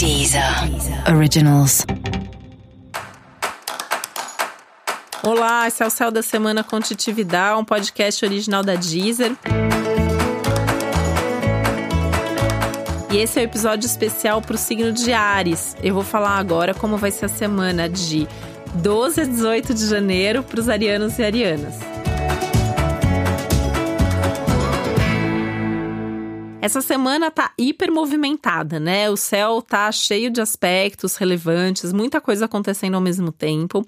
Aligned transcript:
Deezer 0.00 0.42
Originals. 1.14 1.84
Olá, 5.22 5.68
esse 5.68 5.82
é 5.82 5.86
o 5.86 5.90
Céu 5.90 6.10
da 6.10 6.22
Semana 6.22 6.64
com 6.64 6.80
Titividade, 6.80 7.60
um 7.60 7.64
podcast 7.66 8.24
original 8.24 8.62
da 8.62 8.76
Deezer. 8.76 9.36
E 13.12 13.18
esse 13.18 13.38
é 13.38 13.42
o 13.42 13.44
um 13.44 13.48
episódio 13.50 13.84
especial 13.84 14.40
para 14.40 14.54
o 14.54 14.58
signo 14.58 14.90
de 14.90 15.12
Ares. 15.12 15.76
Eu 15.82 15.92
vou 15.92 16.02
falar 16.02 16.38
agora 16.38 16.72
como 16.72 16.96
vai 16.96 17.10
ser 17.10 17.26
a 17.26 17.28
semana 17.28 17.86
de 17.86 18.26
12 18.76 19.20
a 19.20 19.24
18 19.26 19.74
de 19.74 19.86
janeiro 19.86 20.42
para 20.42 20.60
os 20.60 20.70
arianos 20.70 21.18
e 21.18 21.22
arianas. 21.22 21.89
Essa 26.62 26.82
semana 26.82 27.30
tá 27.30 27.52
hiper 27.56 27.90
movimentada, 27.90 28.78
né? 28.78 29.08
O 29.08 29.16
céu 29.16 29.62
tá 29.62 29.90
cheio 29.90 30.30
de 30.30 30.42
aspectos 30.42 31.16
relevantes, 31.16 31.90
muita 31.90 32.20
coisa 32.20 32.44
acontecendo 32.44 32.96
ao 32.96 33.00
mesmo 33.00 33.32
tempo. 33.32 33.84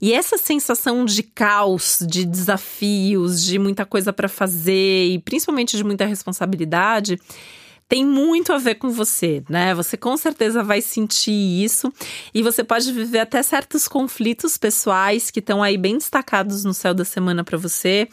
E 0.00 0.12
essa 0.12 0.38
sensação 0.38 1.04
de 1.04 1.24
caos, 1.24 1.98
de 2.08 2.24
desafios, 2.24 3.42
de 3.42 3.58
muita 3.58 3.84
coisa 3.84 4.12
para 4.12 4.28
fazer 4.28 5.08
e 5.08 5.18
principalmente 5.18 5.76
de 5.76 5.82
muita 5.82 6.04
responsabilidade, 6.06 7.18
tem 7.88 8.04
muito 8.04 8.52
a 8.52 8.58
ver 8.58 8.74
com 8.74 8.90
você, 8.90 9.42
né? 9.48 9.74
Você 9.74 9.96
com 9.96 10.16
certeza 10.16 10.62
vai 10.62 10.82
sentir 10.82 11.32
isso 11.32 11.90
e 12.34 12.42
você 12.42 12.62
pode 12.62 12.92
viver 12.92 13.20
até 13.20 13.42
certos 13.42 13.88
conflitos 13.88 14.58
pessoais 14.58 15.30
que 15.30 15.40
estão 15.40 15.62
aí 15.62 15.78
bem 15.78 15.96
destacados 15.96 16.64
no 16.64 16.74
céu 16.74 16.92
da 16.92 17.04
semana 17.04 17.42
para 17.42 17.56
você 17.56 18.06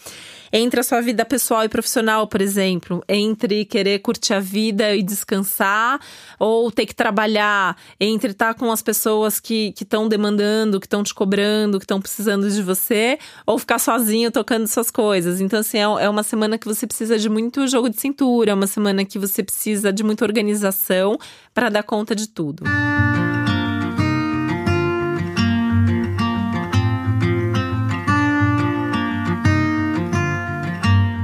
entre 0.54 0.80
a 0.80 0.84
sua 0.84 1.02
vida 1.02 1.26
pessoal 1.26 1.66
e 1.66 1.70
profissional, 1.70 2.28
por 2.28 2.40
exemplo, 2.40 3.04
entre 3.10 3.66
querer 3.66 4.00
curtir 4.00 4.34
a 4.34 4.40
vida 4.40 4.96
e 4.96 5.04
descansar 5.04 6.00
ou 6.40 6.72
ter 6.72 6.86
que 6.86 6.96
trabalhar, 6.96 7.76
entre 8.00 8.32
estar 8.32 8.54
com 8.54 8.72
as 8.72 8.82
pessoas 8.82 9.42
que 9.42 9.74
estão 9.80 10.08
demandando, 10.08 10.80
que 10.80 10.86
estão 10.86 11.04
te 11.04 11.14
cobrando, 11.14 11.78
que 11.78 11.84
estão 11.84 12.00
precisando 12.00 12.50
de 12.50 12.62
você, 12.62 13.20
ou 13.46 13.60
ficar 13.60 13.80
sozinho 13.80 14.32
tocando 14.32 14.66
suas 14.68 14.90
coisas. 14.90 15.42
Então, 15.42 15.60
assim, 15.60 15.78
é, 15.78 15.82
é 15.82 16.10
uma 16.10 16.24
semana 16.24 16.58
que 16.58 16.66
você 16.66 16.88
precisa 16.88 17.20
de 17.20 17.28
muito 17.28 17.68
jogo 17.68 17.90
de 17.90 18.00
cintura, 18.00 18.52
é 18.52 18.54
uma 18.54 18.68
semana 18.68 19.04
que 19.04 19.20
você 19.20 19.44
precisa 19.44 19.65
de 19.74 20.04
muita 20.04 20.26
organização 20.26 21.18
para 21.54 21.70
dar 21.70 21.84
conta 21.84 22.16
de 22.16 22.28
tudo. 22.28 22.64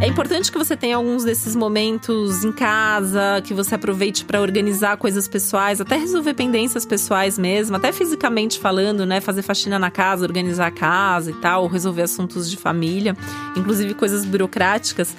É 0.01 0.07
importante 0.07 0.51
que 0.51 0.57
você 0.57 0.75
tenha 0.75 0.95
alguns 0.95 1.23
desses 1.23 1.55
momentos 1.55 2.43
em 2.43 2.51
casa, 2.51 3.39
que 3.43 3.53
você 3.53 3.75
aproveite 3.75 4.25
para 4.25 4.41
organizar 4.41 4.97
coisas 4.97 5.27
pessoais, 5.27 5.79
até 5.79 5.95
resolver 5.95 6.33
pendências 6.33 6.87
pessoais 6.87 7.37
mesmo, 7.37 7.75
até 7.75 7.91
fisicamente 7.91 8.59
falando, 8.59 9.05
né? 9.05 9.21
Fazer 9.21 9.43
faxina 9.43 9.77
na 9.77 9.91
casa, 9.91 10.25
organizar 10.25 10.65
a 10.65 10.71
casa 10.71 11.29
e 11.29 11.35
tal, 11.35 11.67
resolver 11.67 12.01
assuntos 12.01 12.49
de 12.49 12.57
família, 12.57 13.15
inclusive 13.55 13.93
coisas 13.93 14.25
burocráticas. 14.25 15.15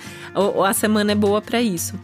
A 0.67 0.75
semana 0.75 1.13
é 1.13 1.15
boa 1.15 1.41
para 1.41 1.63
isso. 1.63 1.95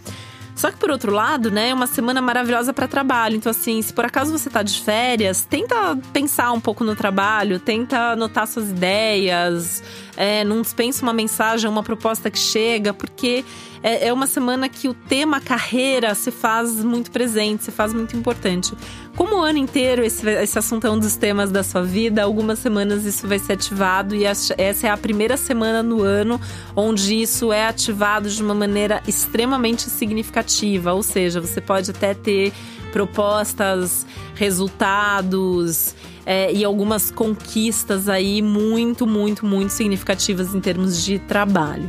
Só 0.59 0.73
que 0.73 0.77
por 0.77 0.91
outro 0.91 1.13
lado, 1.13 1.53
né, 1.53 1.69
é 1.69 1.75
uma 1.75 1.87
semana 1.87 2.21
maravilhosa 2.21 2.73
para 2.73 2.89
trabalho. 2.89 3.37
Então 3.37 3.49
assim, 3.49 3.81
se 3.81 3.93
por 3.93 4.05
acaso 4.05 4.37
você 4.37 4.51
tá 4.51 4.61
de 4.61 4.81
férias, 4.81 5.45
tenta 5.45 5.97
pensar 6.13 6.51
um 6.51 6.61
pouco 6.61 6.83
no 6.83 6.97
trabalho, 6.97 7.61
tenta 7.61 8.13
anotar 8.13 8.45
suas 8.49 8.71
ideias, 8.71 9.81
é, 10.19 10.43
não 10.43 10.63
dispensa 10.63 11.05
uma 11.05 11.13
mensagem, 11.13 11.71
uma 11.71 11.85
proposta 11.85 12.29
que 12.29 12.39
chega, 12.41 12.93
porque 12.93 13.45
é, 13.81 14.09
é 14.09 14.13
uma 14.13 14.27
semana 14.27 14.69
que 14.69 14.89
o 14.89 14.93
tema 14.93 15.41
carreira 15.41 16.13
se 16.13 16.33
faz 16.33 16.83
muito 16.83 17.13
presente, 17.13 17.63
se 17.63 17.71
faz 17.71 17.95
muito 17.95 18.17
importante. 18.17 18.75
Como 19.15 19.37
o 19.37 19.43
ano 19.45 19.59
inteiro 19.59 20.05
esse, 20.05 20.29
esse 20.29 20.59
assunto 20.59 20.89
é 20.89 20.91
um 20.91 20.99
dos 20.99 21.15
temas 21.15 21.53
da 21.53 21.63
sua 21.63 21.85
vida, 21.85 22.25
algumas 22.25 22.59
semanas 22.59 23.05
isso 23.05 23.29
vai 23.29 23.39
ser 23.39 23.53
ativado 23.53 24.13
e 24.17 24.25
essa 24.25 24.55
é 24.59 24.91
a 24.91 24.97
primeira 24.97 25.37
semana 25.37 25.85
no 25.85 26.03
ano 26.03 26.41
onde 26.75 27.15
isso 27.15 27.53
é 27.53 27.69
ativado 27.69 28.29
de 28.29 28.43
uma 28.43 28.55
maneira 28.55 29.01
extremamente 29.07 29.89
significativa. 29.89 30.95
Ou 30.95 31.03
seja, 31.05 31.41
você 31.41 31.61
pode 31.61 31.93
até 31.93 32.13
ter 32.13 32.53
propostas, 32.91 34.05
resultados 34.35 35.95
é, 36.29 36.53
e 36.53 36.63
algumas 36.63 37.11
conquistas 37.11 38.07
aí 38.07 38.43
muito, 38.43 39.07
muito, 39.07 39.47
muito 39.47 39.71
significativas 39.73 40.55
em 40.55 40.61
termos 40.61 41.03
de 41.03 41.19
trabalho. 41.19 41.89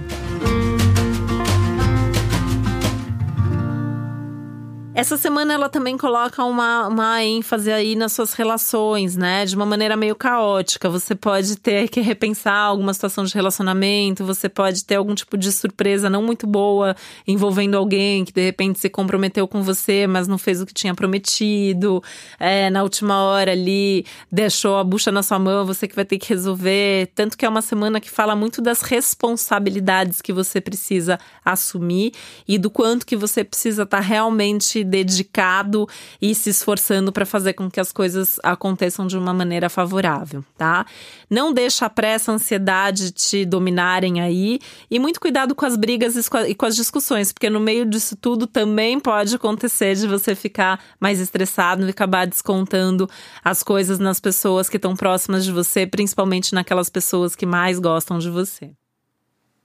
Essa 4.99 5.15
semana 5.15 5.53
ela 5.53 5.69
também 5.69 5.97
coloca 5.97 6.43
uma, 6.43 6.89
uma 6.89 7.23
ênfase 7.23 7.71
aí 7.71 7.95
nas 7.95 8.11
suas 8.11 8.33
relações, 8.33 9.15
né? 9.15 9.45
De 9.45 9.55
uma 9.55 9.65
maneira 9.65 9.95
meio 9.95 10.13
caótica. 10.13 10.89
Você 10.89 11.15
pode 11.15 11.55
ter 11.55 11.87
que 11.87 12.01
repensar 12.01 12.53
alguma 12.53 12.93
situação 12.93 13.23
de 13.23 13.33
relacionamento, 13.33 14.25
você 14.25 14.49
pode 14.49 14.83
ter 14.83 14.95
algum 14.95 15.15
tipo 15.15 15.37
de 15.37 15.53
surpresa 15.53 16.09
não 16.09 16.21
muito 16.21 16.45
boa 16.45 16.97
envolvendo 17.25 17.77
alguém 17.77 18.25
que 18.25 18.33
de 18.33 18.43
repente 18.43 18.77
se 18.77 18.89
comprometeu 18.89 19.47
com 19.47 19.63
você, 19.63 20.05
mas 20.05 20.27
não 20.27 20.37
fez 20.37 20.59
o 20.59 20.65
que 20.65 20.73
tinha 20.73 20.93
prometido. 20.93 22.03
É, 22.37 22.69
na 22.69 22.83
última 22.83 23.23
hora 23.23 23.53
ali 23.53 24.05
deixou 24.29 24.75
a 24.75 24.83
bucha 24.83 25.13
na 25.13 25.23
sua 25.23 25.39
mão, 25.39 25.65
você 25.65 25.87
que 25.87 25.95
vai 25.95 26.03
ter 26.03 26.17
que 26.17 26.27
resolver. 26.27 27.09
Tanto 27.15 27.37
que 27.37 27.45
é 27.45 27.49
uma 27.49 27.61
semana 27.61 28.01
que 28.01 28.11
fala 28.11 28.35
muito 28.35 28.61
das 28.61 28.81
responsabilidades 28.81 30.21
que 30.21 30.33
você 30.33 30.59
precisa 30.59 31.17
assumir 31.45 32.11
e 32.45 32.57
do 32.57 32.69
quanto 32.69 33.05
que 33.05 33.15
você 33.15 33.45
precisa 33.45 33.83
estar 33.83 33.99
tá 33.99 34.03
realmente 34.03 34.88
dedicado 34.89 35.87
e 36.21 36.33
se 36.33 36.49
esforçando 36.49 37.11
para 37.11 37.25
fazer 37.25 37.53
com 37.53 37.69
que 37.69 37.79
as 37.79 37.91
coisas 37.91 38.37
aconteçam 38.43 39.07
de 39.07 39.17
uma 39.17 39.33
maneira 39.33 39.69
favorável, 39.69 40.43
tá? 40.57 40.85
Não 41.29 41.53
deixa 41.53 41.85
a 41.85 41.89
pressa, 41.89 42.31
a 42.31 42.35
ansiedade 42.35 43.11
te 43.11 43.45
dominarem 43.45 44.19
aí 44.19 44.59
e 44.89 44.99
muito 44.99 45.21
cuidado 45.21 45.53
com 45.53 45.65
as 45.65 45.77
brigas 45.77 46.15
e 46.15 46.55
com 46.55 46.65
as 46.65 46.75
discussões, 46.75 47.31
porque 47.31 47.49
no 47.49 47.59
meio 47.59 47.85
disso 47.85 48.15
tudo 48.15 48.47
também 48.47 48.99
pode 48.99 49.35
acontecer 49.35 49.95
de 49.95 50.07
você 50.07 50.33
ficar 50.33 50.79
mais 50.99 51.19
estressado 51.19 51.85
e 51.85 51.89
acabar 51.89 52.25
descontando 52.25 53.07
as 53.43 53.61
coisas 53.61 53.99
nas 53.99 54.19
pessoas 54.19 54.67
que 54.67 54.77
estão 54.77 54.95
próximas 54.95 55.45
de 55.45 55.51
você, 55.51 55.85
principalmente 55.85 56.53
naquelas 56.53 56.89
pessoas 56.89 57.35
que 57.35 57.45
mais 57.45 57.79
gostam 57.79 58.17
de 58.17 58.29
você. 58.29 58.78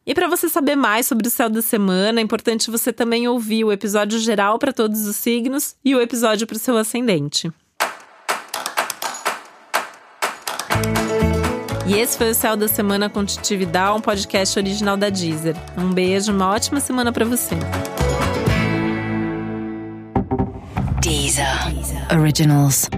E 0.06 0.14
para 0.14 0.28
você 0.28 0.48
saber 0.48 0.76
mais 0.76 1.06
sobre 1.06 1.26
o 1.26 1.30
céu 1.30 1.48
da 1.48 1.62
semana, 1.62 2.20
é 2.20 2.22
importante 2.22 2.70
você 2.70 2.92
também 2.92 3.26
ouvir 3.26 3.64
o 3.64 3.72
episódio 3.72 4.18
geral 4.18 4.58
para 4.58 4.72
todos 4.72 5.06
os 5.06 5.16
signos 5.16 5.76
e 5.82 5.94
o 5.94 6.00
episódio 6.00 6.46
para 6.46 6.56
o 6.56 6.58
seu 6.58 6.76
ascendente. 6.76 7.50
E 11.86 11.94
esse 11.94 12.16
foi 12.16 12.30
o 12.30 12.34
Céu 12.34 12.56
da 12.56 12.66
Semana 12.66 13.10
com 13.10 13.24
Titividade, 13.24 13.98
um 13.98 14.00
podcast 14.00 14.58
original 14.58 14.96
da 14.96 15.10
Deezer. 15.10 15.54
Um 15.76 15.92
beijo, 15.92 16.32
uma 16.32 16.50
ótima 16.50 16.80
semana 16.80 17.12
para 17.12 17.24
você. 17.24 17.54
Deezer. 21.00 21.46
Originals. 22.18 22.88